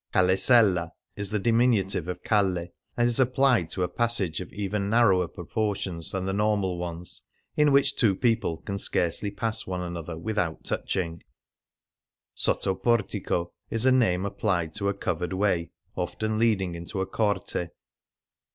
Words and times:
Callesella 0.15 0.93
is 1.15 1.29
the 1.29 1.37
diminutive 1.37 2.07
of 2.07 2.23
calle^ 2.23 2.71
and 2.97 3.07
is 3.07 3.19
applied 3.19 3.69
to 3.69 3.83
a 3.83 3.87
passage 3.87 4.41
of 4.41 4.51
even 4.51 4.89
naiTOwer 4.89 5.31
proportions 5.31 6.09
than 6.09 6.25
the 6.25 6.33
normal 6.33 6.79
ones, 6.79 7.21
in 7.55 7.71
which 7.71 7.95
two 7.97 8.15
people 8.15 8.57
can 8.57 8.79
scarcely 8.79 9.29
pass 9.29 9.67
one 9.67 9.81
another 9.81 10.17
without 10.17 10.63
touching; 10.63 11.21
sottoportico 12.35 13.51
is 13.69 13.85
a 13.85 13.91
name 13.91 14.25
applied 14.25 14.73
to 14.73 14.89
a 14.89 14.93
covered 14.95 15.33
way, 15.33 15.69
often 15.95 16.39
leading 16.39 16.73
into 16.73 16.99
a 16.99 17.05
corte. 17.05 17.69